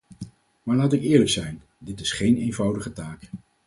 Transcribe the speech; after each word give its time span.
Maar 0.63 0.75
laat 0.75 0.93
ik 0.93 1.01
eerlijk 1.01 1.29
zijn: 1.29 1.61
dit 1.77 1.99
is 1.99 2.11
geen 2.11 2.37
eenvoudige 2.37 2.93
taak. 2.93 3.29